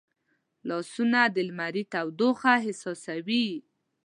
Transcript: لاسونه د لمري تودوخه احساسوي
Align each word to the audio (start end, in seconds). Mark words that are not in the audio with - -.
لاسونه 0.67 1.19
د 1.35 1.37
لمري 1.47 1.83
تودوخه 1.93 2.51
احساسوي 2.61 3.47